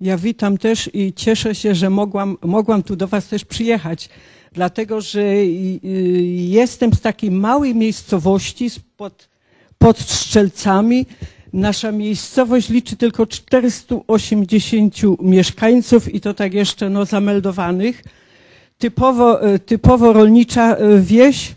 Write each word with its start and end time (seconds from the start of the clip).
Ja 0.00 0.16
witam 0.16 0.58
też 0.58 0.90
i 0.94 1.12
cieszę 1.12 1.54
się, 1.54 1.74
że 1.74 1.90
mogłam, 1.90 2.36
mogłam 2.42 2.82
tu 2.82 2.96
do 2.96 3.08
Was 3.08 3.28
też 3.28 3.44
przyjechać, 3.44 4.08
dlatego 4.52 5.00
że 5.00 5.22
jestem 6.34 6.94
z 6.94 7.00
takiej 7.00 7.30
małej 7.30 7.74
miejscowości 7.74 8.70
pod, 8.96 9.28
pod 9.78 9.98
Strzelcami. 9.98 11.06
Nasza 11.52 11.92
miejscowość 11.92 12.68
liczy 12.68 12.96
tylko 12.96 13.26
480 13.26 14.94
mieszkańców 15.22 16.14
i 16.14 16.20
to 16.20 16.34
tak 16.34 16.54
jeszcze 16.54 16.90
no, 16.90 17.04
zameldowanych. 17.04 18.04
Typowo, 18.78 19.48
y, 19.54 19.58
typowo 19.58 20.12
rolnicza 20.12 20.76
y, 20.76 21.00
wieś 21.00 21.54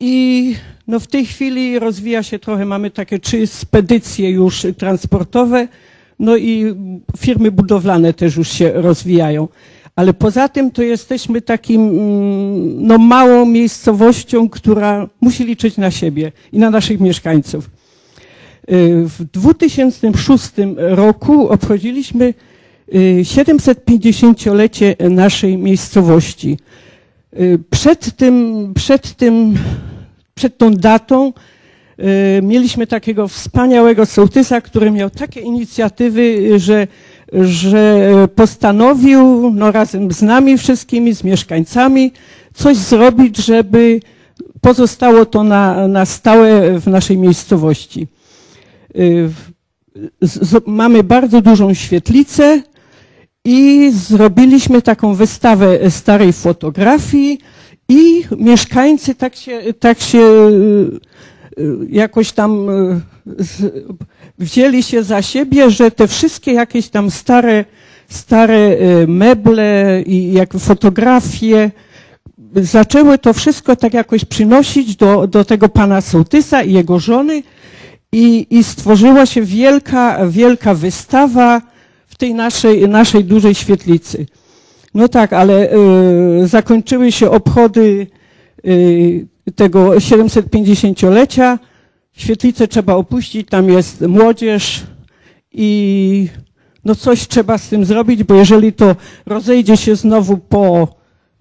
i 0.00 0.54
no, 0.88 1.00
w 1.00 1.06
tej 1.06 1.26
chwili 1.26 1.78
rozwija 1.78 2.22
się 2.22 2.38
trochę, 2.38 2.64
mamy 2.64 2.90
takie 2.90 3.18
trzy 3.18 3.46
spedycje 3.46 4.30
już 4.30 4.66
transportowe, 4.76 5.68
no 6.18 6.36
i 6.36 6.74
firmy 7.18 7.50
budowlane 7.50 8.12
też 8.12 8.36
już 8.36 8.48
się 8.48 8.72
rozwijają. 8.72 9.48
Ale 9.96 10.14
poza 10.14 10.48
tym 10.48 10.70
to 10.70 10.82
jesteśmy 10.82 11.40
takim 11.40 11.80
mm, 11.80 12.86
no, 12.86 12.98
małą 12.98 13.46
miejscowością, 13.46 14.48
która 14.48 15.08
musi 15.20 15.44
liczyć 15.44 15.76
na 15.76 15.90
siebie 15.90 16.32
i 16.52 16.58
na 16.58 16.70
naszych 16.70 17.00
mieszkańców. 17.00 17.64
Y, 17.64 17.70
w 19.04 19.24
2006 19.24 20.50
roku 20.76 21.48
obchodziliśmy 21.48 22.34
750-lecie 23.22 24.96
y, 25.00 25.10
naszej 25.10 25.58
miejscowości. 25.58 26.58
Y, 27.40 27.58
przed 27.70 28.16
tym, 28.16 28.72
przed 28.74 29.14
tym, 29.14 29.58
przed 30.34 30.58
tą 30.58 30.74
datą 30.74 31.32
Y, 32.38 32.42
mieliśmy 32.42 32.86
takiego 32.86 33.28
wspaniałego 33.28 34.06
sołtysa, 34.06 34.60
który 34.60 34.90
miał 34.90 35.10
takie 35.10 35.40
inicjatywy, 35.40 36.58
że, 36.58 36.86
że 37.32 38.10
postanowił 38.34 39.50
no, 39.54 39.72
razem 39.72 40.12
z 40.12 40.22
nami 40.22 40.58
wszystkimi, 40.58 41.14
z 41.14 41.24
mieszkańcami, 41.24 42.12
coś 42.54 42.76
zrobić, 42.76 43.36
żeby 43.36 44.00
pozostało 44.60 45.26
to 45.26 45.42
na, 45.42 45.88
na 45.88 46.06
stałe 46.06 46.80
w 46.80 46.86
naszej 46.86 47.18
miejscowości. 47.18 48.06
Y, 48.96 49.30
mamy 50.66 51.02
bardzo 51.04 51.40
dużą 51.42 51.74
świetlicę 51.74 52.62
i 53.48 53.90
zrobiliśmy 53.92 54.82
taką 54.82 55.14
wystawę 55.14 55.90
starej 55.90 56.32
fotografii 56.32 57.38
i 57.88 58.24
mieszkańcy 58.38 59.14
tak 59.14 59.36
się, 59.36 59.60
tak 59.80 60.00
się 60.00 60.20
Y, 61.58 61.86
jakoś 61.90 62.32
tam 62.32 62.66
wzięli 64.38 64.82
się 64.82 65.02
za 65.02 65.22
siebie, 65.22 65.70
że 65.70 65.90
te 65.90 66.08
wszystkie 66.08 66.52
jakieś 66.52 66.88
tam 66.88 67.10
stare, 67.10 67.64
stare 68.08 68.76
meble 69.08 70.02
i 70.06 70.32
jak 70.32 70.54
fotografie 70.58 71.70
zaczęły 72.54 73.18
to 73.18 73.32
wszystko 73.32 73.76
tak 73.76 73.94
jakoś 73.94 74.24
przynosić 74.24 74.96
do, 74.96 75.26
do 75.26 75.44
tego 75.44 75.68
pana 75.68 76.00
sołtysa 76.00 76.62
i 76.62 76.72
jego 76.72 76.98
żony. 76.98 77.42
I, 78.12 78.46
i 78.50 78.64
stworzyła 78.64 79.26
się 79.26 79.42
wielka, 79.42 80.26
wielka 80.28 80.74
wystawa 80.74 81.62
tej 82.18 82.34
naszej, 82.34 82.88
naszej 82.88 83.24
dużej 83.24 83.54
świetlicy. 83.54 84.26
No 84.94 85.08
tak, 85.08 85.32
ale 85.32 85.72
y, 86.42 86.46
zakończyły 86.46 87.12
się 87.12 87.30
obchody 87.30 88.06
y, 88.66 89.26
tego 89.54 89.90
750-lecia. 89.90 91.58
Świetlicę 92.12 92.68
trzeba 92.68 92.94
opuścić, 92.94 93.48
tam 93.48 93.68
jest 93.68 94.00
młodzież 94.00 94.82
i 95.52 96.28
no 96.84 96.94
coś 96.94 97.28
trzeba 97.28 97.58
z 97.58 97.68
tym 97.68 97.84
zrobić, 97.84 98.24
bo 98.24 98.34
jeżeli 98.34 98.72
to 98.72 98.96
rozejdzie 99.26 99.76
się 99.76 99.96
znowu 99.96 100.38
po, 100.38 100.88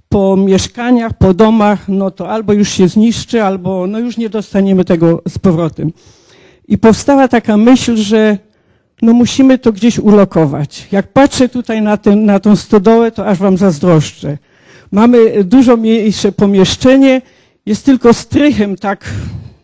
po 0.10 0.38
mieszkaniach, 0.38 1.14
po 1.14 1.34
domach, 1.34 1.90
no 1.90 2.12
to 2.12 2.30
albo 2.30 2.54
już 2.54 2.70
się 2.70 2.88
zniszczy, 2.88 3.44
albo 3.44 3.88
no 3.88 4.00
już 4.00 4.18
nie 4.18 4.30
dostaniemy 4.30 4.86
tego 4.86 5.22
z 5.28 5.38
powrotem. 5.38 5.92
I 6.68 6.78
powstała 6.78 7.28
taka 7.28 7.58
myśl, 7.58 7.96
że 7.96 8.38
no 9.02 9.14
musimy 9.14 9.58
to 9.58 9.72
gdzieś 9.72 10.00
ulokować. 10.00 10.88
Jak 10.92 11.08
patrzę 11.08 11.50
tutaj 11.50 11.82
na, 11.82 11.98
ten, 11.98 12.26
na 12.26 12.40
tą 12.40 12.56
stodołę, 12.56 13.12
to 13.12 13.26
aż 13.26 13.38
wam 13.38 13.58
zazdroszczę. 13.58 14.38
Mamy 14.92 15.44
dużo 15.44 15.78
mniejsze 15.78 16.32
pomieszczenie, 16.32 17.22
jest 17.66 17.86
tylko 17.86 18.14
strychem 18.14 18.76
tak, 18.76 19.10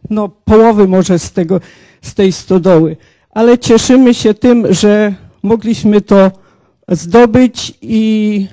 no 0.09 0.29
połowy 0.29 0.87
może 0.87 1.19
z 1.19 1.31
tego, 1.31 1.59
z 2.01 2.13
tej 2.13 2.31
stodoły. 2.31 2.97
Ale 3.29 3.57
cieszymy 3.57 4.13
się 4.13 4.33
tym, 4.33 4.73
że 4.73 5.13
mogliśmy 5.43 6.01
to 6.01 6.31
zdobyć 6.89 7.73
i, 7.81 8.47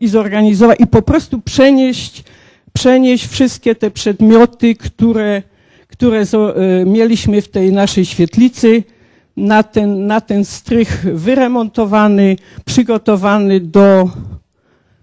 i 0.00 0.08
zorganizować 0.08 0.80
i 0.80 0.86
po 0.86 1.02
prostu 1.02 1.40
przenieść, 1.40 2.24
przenieść 2.72 3.26
wszystkie 3.26 3.74
te 3.74 3.90
przedmioty, 3.90 4.74
które, 4.74 5.42
które 5.88 6.20
e, 6.20 6.26
mieliśmy 6.86 7.42
w 7.42 7.48
tej 7.48 7.72
naszej 7.72 8.04
świetlicy 8.04 8.82
na 9.40 9.62
ten, 9.62 10.06
na 10.06 10.20
ten 10.20 10.44
strych 10.44 11.06
wyremontowany, 11.14 12.36
przygotowany 12.64 13.60
do, 13.60 14.10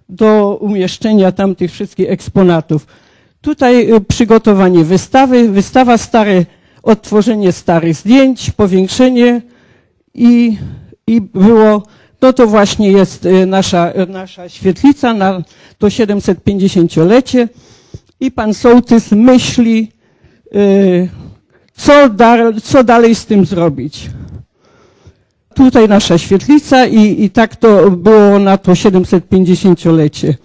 do 0.09 0.58
umieszczenia 0.62 1.31
tam 1.31 1.56
tych 1.56 1.72
wszystkich 1.72 2.09
eksponatów. 2.12 2.88
Tutaj 3.42 3.94
y, 3.94 4.02
przygotowanie 4.02 4.84
wystawy, 4.84 5.50
wystawa 5.50 5.98
stare, 5.98 6.46
odtworzenie 6.84 7.52
starych 7.52 7.96
zdjęć, 7.96 8.52
powiększenie 8.52 9.42
i, 10.14 10.58
i 11.08 11.22
było, 11.22 11.84
no 12.22 12.34
to 12.34 12.48
właśnie 12.48 12.92
jest 12.92 13.25
y, 13.25 13.46
nasza, 13.46 13.94
nasza 14.08 14.50
świetlica 14.50 15.14
na 15.14 15.42
to 15.78 15.88
750-lecie 15.88 17.50
i 18.19 18.31
pan 18.31 18.54
sołtys 18.54 19.12
myśli, 19.12 19.92
y, 20.56 21.09
co, 21.74 22.09
da, 22.09 22.38
co 22.64 22.84
dalej 22.84 23.16
z 23.16 23.25
tym 23.25 23.46
zrobić. 23.46 24.09
Tutaj 25.57 25.88
nasza 25.90 26.18
świetlica 26.18 26.85
i, 26.85 27.23
i 27.23 27.29
tak 27.29 27.56
to 27.56 27.91
było 27.91 28.40
na 28.40 28.57
to 28.57 28.72
750-lecie. 28.72 30.35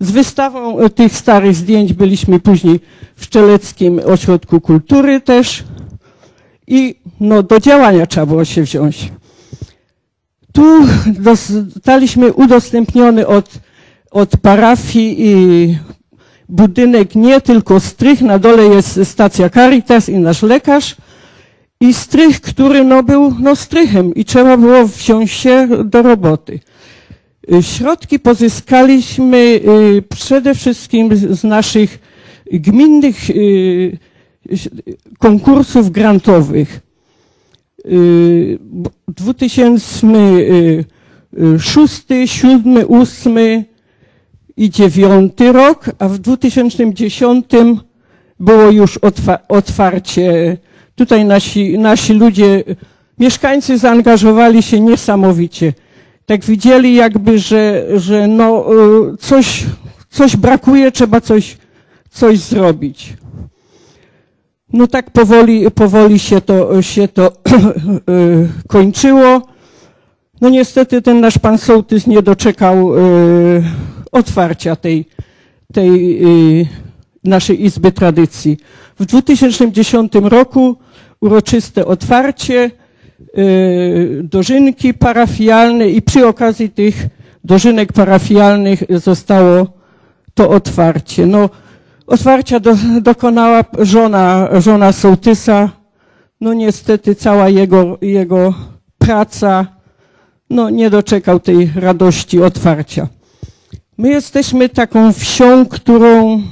Z 0.00 0.10
wystawą 0.10 0.78
e, 0.78 0.90
tych 0.90 1.16
starych 1.16 1.54
zdjęć 1.54 1.92
byliśmy 1.92 2.40
później 2.40 2.80
w 3.16 3.24
Szczeleckim 3.24 4.00
Ośrodku 4.06 4.60
Kultury 4.60 5.20
też 5.20 5.64
i 6.66 6.94
no, 7.20 7.42
do 7.42 7.60
działania 7.60 8.06
trzeba 8.06 8.26
było 8.26 8.44
się 8.44 8.62
wziąć. 8.62 9.12
Tu 10.52 10.86
zostaliśmy 11.20 12.32
udostępniony 12.32 13.26
od, 13.26 13.50
od 14.10 14.36
parafii 14.36 15.16
i 15.18 15.78
budynek 16.48 17.14
nie 17.14 17.40
tylko 17.40 17.80
strych, 17.80 18.20
na 18.20 18.38
dole 18.38 18.64
jest 18.64 19.00
stacja 19.04 19.50
Caritas 19.50 20.08
i 20.08 20.18
nasz 20.18 20.42
lekarz 20.42 20.96
i 21.80 21.94
strych, 21.94 22.40
który 22.40 22.84
no, 22.84 23.02
był 23.02 23.34
no, 23.40 23.56
strychem 23.56 24.14
i 24.14 24.24
trzeba 24.24 24.56
było 24.56 24.86
wziąć 24.86 25.30
się 25.30 25.68
do 25.84 26.02
roboty. 26.02 26.60
Y, 27.52 27.62
środki 27.62 28.18
pozyskaliśmy 28.18 29.36
y, 29.36 30.02
przede 30.08 30.54
wszystkim 30.54 31.16
z 31.16 31.44
naszych 31.44 31.98
gminnych 32.52 33.30
y, 33.30 33.98
konkursów 35.18 35.90
grantowych. 35.90 36.80
2006, 39.08 39.08
2007, 39.08 40.84
2008 41.32 43.38
i 44.56 44.70
2009 44.70 45.32
rok, 45.52 45.90
a 45.98 46.08
w 46.08 46.18
2010 46.18 47.46
było 48.40 48.70
już 48.70 48.98
otwarcie. 49.48 50.56
Tutaj 50.96 51.24
nasi, 51.24 51.78
nasi 51.78 52.12
ludzie, 52.12 52.64
mieszkańcy 53.18 53.78
zaangażowali 53.78 54.62
się 54.62 54.80
niesamowicie 54.80 55.72
tak 56.26 56.44
widzieli 56.44 56.94
jakby, 56.94 57.38
że, 57.38 57.86
że 57.96 58.28
no, 58.28 58.66
y, 59.12 59.16
coś, 59.16 59.64
coś 60.10 60.36
brakuje, 60.36 60.92
trzeba 60.92 61.20
coś, 61.20 61.56
coś 62.10 62.38
zrobić. 62.38 63.16
No 64.72 64.86
tak 64.86 65.10
powoli, 65.10 65.70
powoli 65.70 66.18
się 66.18 66.40
to, 66.40 66.82
się 66.82 67.08
to 67.08 67.32
y, 68.10 68.48
kończyło. 68.68 69.42
No 70.40 70.48
niestety 70.48 71.02
ten 71.02 71.20
nasz 71.20 71.38
pan 71.38 71.58
sołtys 71.58 72.06
nie 72.06 72.22
doczekał 72.22 72.96
y, 72.96 73.00
otwarcia 74.12 74.76
tej, 74.76 75.06
tej 75.72 76.20
naszej 77.26 77.64
Izby 77.64 77.92
Tradycji. 77.92 78.56
W 78.98 79.04
2010 79.04 80.12
roku 80.14 80.76
uroczyste 81.20 81.86
otwarcie, 81.86 82.70
Y, 83.38 84.20
dożynki 84.24 84.94
parafialne 84.94 85.88
i 85.88 86.02
przy 86.02 86.26
okazji 86.26 86.70
tych 86.70 87.06
dożynek 87.44 87.92
parafialnych 87.92 88.82
zostało 88.90 89.66
to 90.34 90.50
otwarcie. 90.50 91.26
No, 91.26 91.50
Otwarcia 92.06 92.60
do, 92.60 92.74
dokonała 93.00 93.64
żona, 93.78 94.48
żona 94.60 94.92
sołtysa. 94.92 95.70
No 96.40 96.54
niestety 96.54 97.14
cała 97.14 97.48
jego, 97.48 97.98
jego 98.02 98.54
praca, 98.98 99.66
no 100.50 100.70
nie 100.70 100.90
doczekał 100.90 101.40
tej 101.40 101.72
radości 101.74 102.42
otwarcia. 102.42 103.08
My 103.98 104.08
jesteśmy 104.08 104.68
taką 104.68 105.12
wsią, 105.12 105.66
którą 105.66 106.42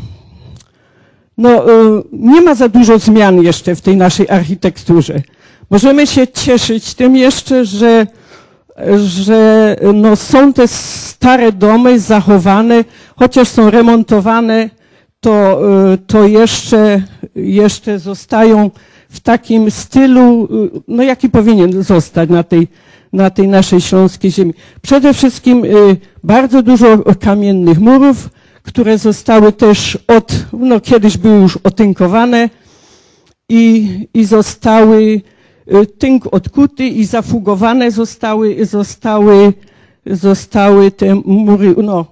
no, 1.38 1.70
y, 1.70 2.02
nie 2.12 2.40
ma 2.40 2.54
za 2.54 2.68
dużo 2.68 2.98
zmian 2.98 3.42
jeszcze 3.42 3.74
w 3.74 3.80
tej 3.80 3.96
naszej 3.96 4.28
architekturze. 4.28 5.22
Możemy 5.70 6.06
się 6.06 6.28
cieszyć 6.28 6.94
tym 6.94 7.16
jeszcze, 7.16 7.64
że, 7.64 8.06
że 8.96 9.76
no, 9.94 10.16
są 10.16 10.52
te 10.52 10.68
stare 10.68 11.52
domy 11.52 12.00
zachowane, 12.00 12.84
chociaż 13.16 13.48
są 13.48 13.70
remontowane, 13.70 14.70
to, 15.20 15.60
y, 15.92 15.98
to 15.98 16.26
jeszcze, 16.26 17.02
jeszcze 17.36 17.98
zostają 17.98 18.70
w 19.08 19.20
takim 19.20 19.70
stylu, 19.70 20.48
y, 20.76 20.80
no 20.88 21.02
jaki 21.02 21.28
powinien 21.28 21.82
zostać 21.82 22.30
na 22.30 22.42
tej, 22.42 22.68
na 23.12 23.30
tej 23.30 23.48
naszej 23.48 23.80
śląskiej 23.80 24.30
ziemi. 24.30 24.54
Przede 24.82 25.14
wszystkim 25.14 25.62
bardzo 26.24 26.62
dużo 26.62 26.98
kamiennych 27.20 27.80
murów, 27.80 28.28
które 28.64 28.98
zostały 28.98 29.52
też 29.52 29.98
od, 30.08 30.46
no 30.52 30.80
kiedyś 30.80 31.16
były 31.16 31.40
już 31.40 31.56
otynkowane 31.56 32.50
i, 33.48 33.88
i 34.14 34.24
zostały, 34.24 35.20
y, 35.74 35.86
tynk 35.86 36.34
odkuty 36.34 36.86
i 36.86 37.04
zafugowane 37.04 37.90
zostały, 37.90 38.64
zostały, 38.64 39.52
zostały 40.06 40.90
te 40.90 41.14
mury, 41.24 41.74
no 41.82 42.06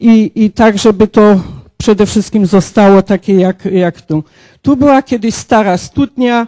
i, 0.00 0.32
i 0.34 0.50
tak, 0.50 0.78
żeby 0.78 1.08
to 1.08 1.40
przede 1.76 2.06
wszystkim 2.06 2.46
zostało 2.46 3.02
takie 3.02 3.34
jak, 3.34 3.64
jak 3.64 4.02
tu. 4.02 4.24
Tu 4.62 4.76
była 4.76 5.02
kiedyś 5.02 5.34
stara 5.34 5.78
studnia, 5.78 6.46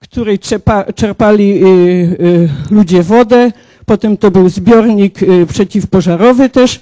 której 0.00 0.38
czerpa, 0.38 0.92
czerpali 0.92 1.64
y, 1.64 1.66
y, 1.66 2.48
ludzie 2.70 3.02
wodę, 3.02 3.52
potem 3.86 4.16
to 4.16 4.30
był 4.30 4.48
zbiornik 4.48 5.22
y, 5.22 5.46
przeciwpożarowy 5.46 6.48
też, 6.48 6.80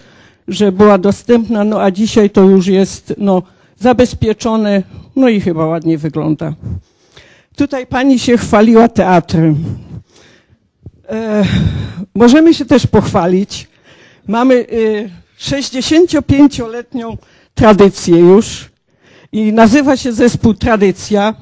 że 0.49 0.73
była 0.73 0.99
dostępna, 0.99 1.65
no 1.65 1.83
a 1.83 1.91
dzisiaj 1.91 2.31
to 2.31 2.43
już 2.43 2.67
jest 2.67 3.15
no, 3.19 3.43
zabezpieczone, 3.79 4.83
no 5.17 5.29
i 5.29 5.41
chyba 5.41 5.67
ładnie 5.67 5.99
wygląda. 5.99 6.55
Tutaj 7.57 7.87
pani 7.87 8.19
się 8.19 8.39
chwaliła 8.39 8.89
teatrem. 8.89 9.65
E, 11.09 11.45
możemy 12.15 12.55
się 12.55 12.65
też 12.65 12.87
pochwalić. 12.87 13.69
Mamy 14.27 14.55
e, 14.55 15.25
65-letnią 15.39 17.17
tradycję 17.55 18.19
już 18.19 18.71
i 19.33 19.53
nazywa 19.53 19.97
się 19.97 20.13
zespół 20.13 20.55
Tradycja. 20.55 21.35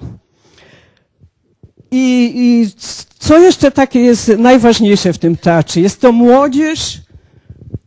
I, 1.91 2.33
I 2.35 2.71
co 3.19 3.39
jeszcze 3.39 3.71
takie 3.71 4.01
jest 4.01 4.29
najważniejsze 4.29 5.13
w 5.13 5.19
tym 5.19 5.37
teatrze? 5.37 5.81
Jest 5.81 6.01
to 6.01 6.13
młodzież, 6.13 7.01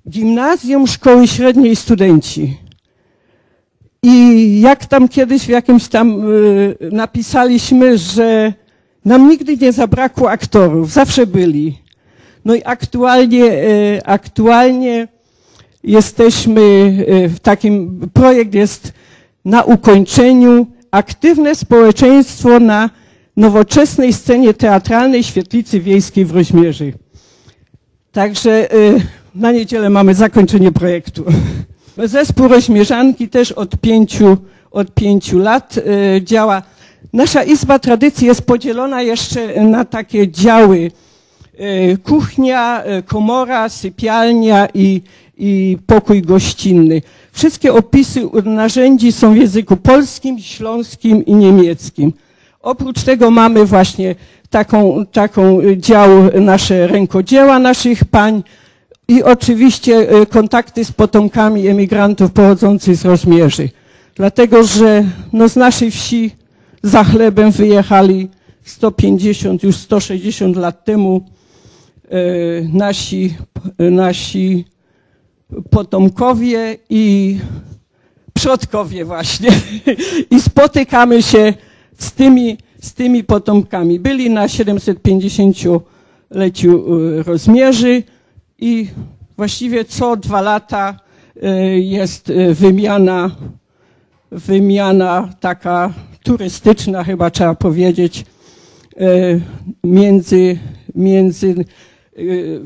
gimnazjum, 0.10 0.88
szkoły 0.88 1.28
średniej 1.28 1.76
studenci. 1.76 2.58
I 4.04 4.62
jak 4.62 4.86
tam 4.86 5.08
kiedyś 5.08 5.46
w 5.46 5.50
jakimś 5.50 5.88
tam 5.88 6.32
y, 6.32 6.78
napisaliśmy, 6.92 7.98
że 7.98 8.54
nam 9.06 9.30
nigdy 9.30 9.58
nie 9.58 9.72
zabrakło 9.72 10.32
aktorów, 10.32 10.92
zawsze 10.92 11.28
byli. 11.28 11.80
No 12.46 12.56
i 12.56 12.62
aktualnie, 12.66 13.44
y, 13.44 14.02
aktualnie 14.06 15.08
jesteśmy 15.84 16.62
y, 16.62 17.30
w 17.30 17.40
takim, 17.40 18.02
projekt 18.14 18.54
jest 18.54 18.94
na 19.46 19.64
ukończeniu, 19.64 20.68
aktywne 20.92 21.56
społeczeństwo 21.56 22.60
na 22.60 22.90
nowoczesnej 23.38 24.14
scenie 24.14 24.54
teatralnej 24.54 25.24
Świetlicy 25.24 25.80
Wiejskiej 25.80 26.26
w 26.26 26.32
Roźmierzy. 26.32 26.94
Także 28.12 28.68
na 29.36 29.52
niedzielę 29.52 29.90
mamy 29.90 30.16
zakończenie 30.16 30.72
projektu. 30.72 31.24
Zespół 32.04 32.48
Rośmierzanki 32.48 33.30
też 33.30 33.52
od 33.52 33.78
pięciu, 33.78 34.38
od 34.72 34.94
pięciu 34.94 35.40
lat 35.40 35.78
y, 35.78 36.22
działa. 36.24 36.62
Nasza 37.14 37.44
Izba 37.44 37.80
Tradycji 37.80 38.28
jest 38.28 38.42
podzielona 38.42 39.02
jeszcze 39.02 39.64
na 39.64 39.86
takie 39.86 40.32
działy. 40.32 40.92
Y, 41.60 41.98
kuchnia, 42.04 42.84
y, 43.00 43.04
komora, 43.04 43.70
sypialnia 43.70 44.68
i, 44.74 45.02
i 45.38 45.78
pokój 45.88 46.22
gościnny. 46.22 47.02
Wszystkie 47.32 47.74
opisy 47.74 48.22
narzędzi 48.46 49.12
są 49.12 49.34
w 49.34 49.38
języku 49.38 49.78
polskim, 49.78 50.40
śląskim 50.40 51.26
i 51.26 51.34
niemieckim. 51.34 52.14
Oprócz 52.62 53.04
tego 53.04 53.32
mamy 53.32 53.66
właśnie 53.66 54.16
taką, 54.50 55.06
taką 55.12 55.60
dział 55.78 56.10
nasze 56.42 56.88
rękodzieła 56.88 57.60
naszych 57.60 58.06
pań, 58.06 58.44
i 59.08 59.24
oczywiście 59.24 60.10
e, 60.10 60.26
kontakty 60.26 60.86
z 60.86 60.92
potomkami 60.92 61.68
emigrantów 61.68 62.32
pochodzących 62.32 62.96
z 62.96 63.06
Rozmierzy. 63.06 63.70
Dlatego, 64.16 64.64
że 64.64 65.04
no 65.34 65.50
z 65.50 65.56
naszej 65.56 65.92
wsi 65.92 66.32
za 66.84 67.04
chlebem 67.04 67.52
wyjechali 67.52 68.30
150, 68.64 69.64
już 69.64 69.76
160 69.76 70.58
lat 70.58 70.86
temu 70.86 71.26
e, 72.10 72.18
nasi, 72.74 73.36
nasi 73.80 74.66
potomkowie 75.70 76.78
i 76.90 77.38
przodkowie 78.34 79.06
właśnie. 79.06 79.50
I 80.32 80.42
spotykamy 80.42 81.24
się 81.24 81.54
z 81.98 82.12
tymi, 82.12 82.58
z 82.82 82.94
tymi 82.94 83.24
potomkami. 83.24 84.00
Byli 84.00 84.30
na 84.30 84.48
750-leciu 84.48 86.82
e, 87.20 87.24
Rozmierzy, 87.24 88.04
i 88.60 88.88
właściwie 89.38 89.86
co 89.86 90.16
dwa 90.16 90.42
lata 90.42 91.00
y, 91.44 91.80
jest 91.80 92.30
y, 92.30 92.54
wymiana, 92.54 93.32
wymiana 94.32 95.30
taka 95.40 95.94
turystyczna, 96.24 97.04
chyba 97.04 97.30
trzeba 97.32 97.56
powiedzieć, 97.56 98.26
y, 99.02 99.42
między, 99.84 100.58
między 100.96 101.66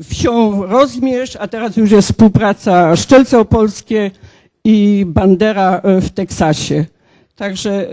wsią 0.04 0.66
Rozmierz, 0.66 1.36
a 1.36 1.48
teraz 1.48 1.76
już 1.76 1.90
jest 1.90 2.08
współpraca 2.08 2.96
Szczelce 2.96 3.38
Opolskie 3.38 4.10
i 4.64 5.04
Bandera 5.06 5.82
w 5.84 6.10
Teksasie. 6.10 6.84
Także 7.36 7.88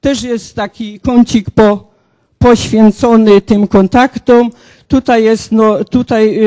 też 0.00 0.22
jest 0.22 0.56
taki 0.56 1.00
kącik 1.00 1.50
po, 1.50 1.90
poświęcony 2.38 3.40
tym 3.40 3.68
kontaktom. 3.68 4.50
Tutaj 4.88 5.24
jest, 5.24 5.52
no, 5.52 5.84
tutaj 5.84 6.38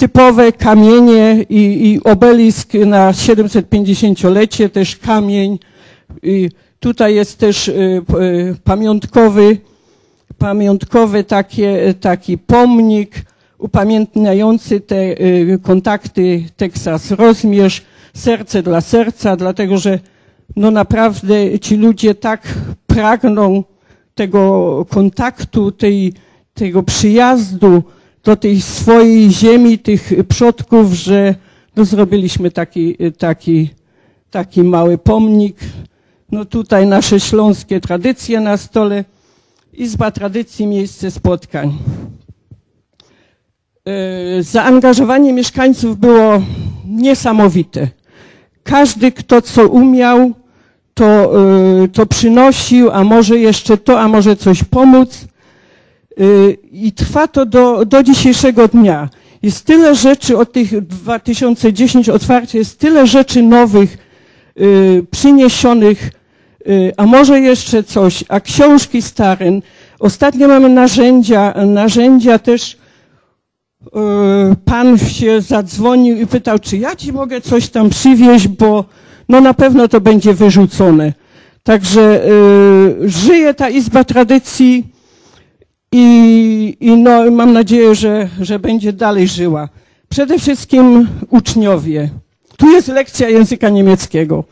typowe 0.00 0.52
kamienie 0.52 1.44
i, 1.48 1.90
i 1.90 2.00
obelisk 2.04 2.74
na 2.74 3.12
750-lecie, 3.12 4.68
też 4.68 4.96
kamień. 4.96 5.58
I 6.22 6.48
tutaj 6.80 7.14
jest 7.14 7.38
też 7.38 7.68
y, 7.68 7.72
y, 7.72 8.56
pamiątkowy, 8.64 9.58
pamiątkowy 10.38 11.24
takie, 11.24 11.94
taki 12.00 12.38
pomnik 12.38 13.14
upamiętniający 13.58 14.80
te 14.80 14.96
y, 14.96 15.58
kontakty 15.62 16.44
Teksas-Rozmierz, 16.56 17.80
serce 18.14 18.62
dla 18.62 18.80
serca, 18.80 19.36
dlatego 19.36 19.78
że 19.78 19.98
no 20.56 20.70
naprawdę 20.70 21.58
ci 21.58 21.76
ludzie 21.76 22.14
tak 22.14 22.42
pragną 22.86 23.64
tego 24.14 24.86
kontaktu, 24.90 25.72
tej, 25.72 26.12
tego 26.54 26.82
przyjazdu, 26.82 27.82
do 28.24 28.36
tej 28.36 28.60
swojej 28.60 29.30
ziemi, 29.30 29.78
tych 29.78 30.12
przodków, 30.28 30.92
że 30.92 31.34
no, 31.76 31.84
zrobiliśmy 31.84 32.50
taki, 32.50 32.96
taki, 33.18 33.70
taki 34.30 34.62
mały 34.62 34.98
pomnik. 34.98 35.56
No 36.32 36.44
tutaj 36.44 36.86
nasze 36.86 37.20
śląskie 37.20 37.80
tradycje 37.80 38.40
na 38.40 38.56
stole. 38.56 39.04
Izba 39.72 40.10
Tradycji, 40.10 40.66
miejsce 40.66 41.10
spotkań. 41.10 41.78
E, 43.84 44.42
zaangażowanie 44.42 45.32
mieszkańców 45.32 45.98
było 45.98 46.42
niesamowite. 46.86 47.88
Każdy, 48.62 49.12
kto 49.12 49.42
co 49.42 49.68
umiał, 49.68 50.32
to, 50.94 51.32
e, 51.84 51.88
to 51.88 52.06
przynosił, 52.06 52.90
a 52.90 53.04
może 53.04 53.38
jeszcze 53.38 53.76
to, 53.76 54.00
a 54.00 54.08
może 54.08 54.36
coś 54.36 54.64
pomóc. 54.64 55.24
Y, 56.20 56.58
I 56.72 56.92
trwa 56.92 57.28
to 57.28 57.46
do, 57.46 57.84
do 57.84 58.02
dzisiejszego 58.02 58.68
dnia. 58.68 59.08
Jest 59.42 59.64
tyle 59.64 59.94
rzeczy 59.94 60.38
od 60.38 60.52
tych 60.52 60.86
2010 60.86 62.08
otwarcia, 62.08 62.58
jest 62.58 62.78
tyle 62.78 63.06
rzeczy 63.06 63.42
nowych, 63.42 63.98
y, 64.60 65.06
przyniesionych, 65.10 66.10
y, 66.68 66.92
a 66.96 67.06
może 67.06 67.40
jeszcze 67.40 67.82
coś, 67.82 68.24
a 68.28 68.40
książki 68.40 69.02
stare. 69.02 69.60
Ostatnio 69.98 70.48
mamy 70.48 70.68
narzędzia, 70.68 71.54
narzędzia 71.66 72.38
też 72.38 72.80
pan 74.64 74.98
się 74.98 75.40
zadzwonił 75.40 76.16
i 76.16 76.26
pytał, 76.26 76.58
czy 76.58 76.76
ja 76.76 76.96
ci 76.96 77.12
mogę 77.12 77.40
coś 77.40 77.68
tam 77.68 77.90
przywieźć, 77.90 78.48
bo 78.48 78.84
no 79.28 79.40
na 79.40 79.54
pewno 79.54 79.88
to 79.88 80.00
będzie 80.00 80.34
wyrzucone. 80.34 81.12
Także 81.62 82.22
żyje 83.06 83.54
ta 83.54 83.68
Izba 83.70 84.04
Tradycji 84.04 84.84
i, 85.92 86.76
i 86.80 86.90
no, 86.96 87.30
mam 87.30 87.52
nadzieję, 87.52 87.94
że, 87.94 88.28
że 88.40 88.58
będzie 88.58 88.92
dalej 88.92 89.28
żyła. 89.28 89.68
Przede 90.08 90.38
wszystkim 90.38 91.08
uczniowie. 91.30 92.10
Tu 92.56 92.70
jest 92.70 92.88
lekcja 92.88 93.28
języka 93.28 93.68
niemieckiego. 93.68 94.44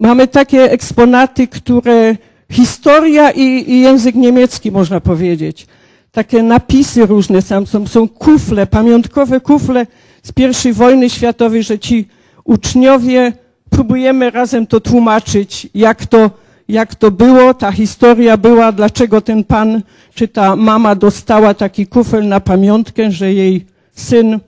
Mamy 0.00 0.26
takie 0.26 0.70
eksponaty, 0.72 1.48
które 1.48 2.16
historia 2.52 3.30
i, 3.30 3.70
i 3.70 3.80
język 3.80 4.14
niemiecki, 4.14 4.72
można 4.72 5.00
powiedzieć. 5.00 5.66
Takie 6.12 6.42
napisy 6.42 7.06
różne 7.06 7.42
tam 7.42 7.66
są, 7.66 7.86
są 7.86 8.08
kufle, 8.08 8.66
pamiątkowe 8.66 9.40
kufle 9.40 9.86
z 10.22 10.32
pierwszej 10.32 10.72
wojny 10.72 11.10
światowej, 11.10 11.62
że 11.62 11.78
ci 11.78 12.08
uczniowie 12.44 13.32
próbujemy 13.70 14.30
razem 14.30 14.66
to 14.66 14.80
tłumaczyć, 14.80 15.68
jak 15.74 16.06
to, 16.06 16.30
jak 16.68 16.94
to 16.94 17.10
było, 17.10 17.54
ta 17.54 17.72
historia 17.72 18.36
była, 18.36 18.72
dlaczego 18.72 19.20
ten 19.20 19.44
pan 19.44 19.82
czy 20.14 20.28
ta 20.28 20.56
mama 20.56 20.94
dostała 20.94 21.54
taki 21.54 21.86
kufel 21.86 22.28
na 22.28 22.40
pamiątkę, 22.40 23.10
że 23.10 23.32
jej 23.32 23.66
syn 23.92 24.40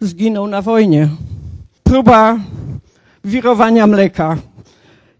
zginął 0.00 0.46
na 0.46 0.62
wojnie. 0.62 1.08
Próba 1.82 2.36
wirowania 3.24 3.86
mleka. 3.86 4.36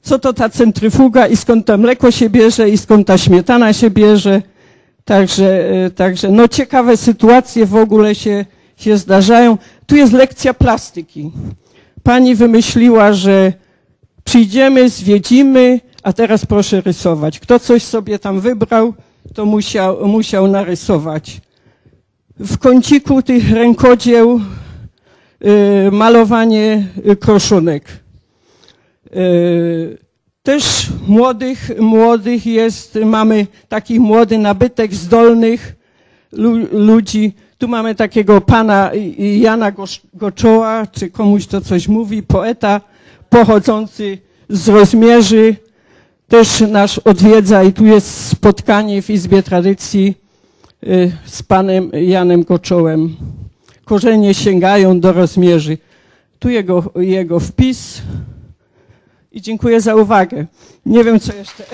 Co 0.02 0.18
to 0.18 0.32
ta 0.32 0.48
centryfuga 0.48 1.26
i 1.26 1.36
skąd 1.36 1.66
to 1.66 1.78
mleko 1.78 2.10
się 2.10 2.30
bierze 2.30 2.70
i 2.70 2.78
skąd 2.78 3.06
ta 3.06 3.18
śmietana 3.18 3.72
się 3.72 3.90
bierze. 3.90 4.42
Także, 5.04 5.70
e, 5.70 5.90
także 5.90 6.28
no 6.28 6.48
ciekawe 6.48 6.96
sytuacje 6.96 7.66
w 7.66 7.76
ogóle 7.76 8.14
się, 8.14 8.44
się 8.76 8.96
zdarzają. 8.96 9.58
Tu 9.86 9.96
jest 9.96 10.12
lekcja 10.12 10.54
plastyki. 10.54 11.30
Pani 12.02 12.34
wymyśliła, 12.34 13.12
że 13.12 13.52
przyjdziemy, 14.24 14.88
zwiedzimy, 14.88 15.80
a 16.02 16.12
teraz 16.12 16.46
proszę 16.46 16.80
rysować. 16.80 17.40
Kto 17.40 17.58
coś 17.58 17.82
sobie 17.82 18.18
tam 18.18 18.40
wybrał, 18.40 18.94
to 19.34 19.44
musiał, 19.44 20.08
musiał 20.08 20.48
narysować. 20.48 21.40
W 22.38 22.58
kąciku 22.58 23.22
tych 23.22 23.50
rękodzieł 23.52 24.40
y, 25.86 25.90
malowanie 25.90 26.86
y, 27.10 27.16
kroszonek. 27.16 27.84
Y, 29.16 29.98
też 30.42 30.88
młodych, 31.06 31.70
młodych 31.78 32.46
jest, 32.46 32.98
mamy 33.04 33.46
taki 33.68 34.00
młody 34.00 34.38
nabytek 34.38 34.94
zdolnych 34.94 35.76
lu, 36.32 36.56
ludzi. 36.72 37.32
Tu 37.58 37.68
mamy 37.68 37.94
takiego 37.94 38.40
pana 38.40 38.90
Jana 39.18 39.72
Goczoła, 40.14 40.86
czy 40.86 41.10
komuś 41.10 41.46
to 41.46 41.60
coś 41.60 41.88
mówi, 41.88 42.22
poeta 42.22 42.80
pochodzący 43.28 44.18
z 44.48 44.68
rozmierzy, 44.68 45.56
też 46.30 46.60
nasz 46.60 46.98
odwiedza 46.98 47.62
i 47.62 47.72
tu 47.72 47.86
jest 47.86 48.26
spotkanie 48.26 49.02
w 49.02 49.10
Izbie 49.10 49.42
Tradycji 49.42 50.14
y, 50.82 51.12
z 51.24 51.42
panem 51.42 51.90
Janem 51.92 52.44
Goczołem. 52.44 53.16
Korzenie 53.84 54.34
sięgają 54.34 55.00
do 55.00 55.12
rozmierzy. 55.12 55.78
Tu 56.38 56.48
jego, 56.48 56.92
jego 56.96 57.40
wpis 57.40 58.02
i 59.32 59.40
dziękuję 59.40 59.80
za 59.80 59.94
uwagę. 59.94 60.46
Nie 60.86 61.04
wiem, 61.04 61.20
co 61.20 61.34
jeszcze. 61.34 61.64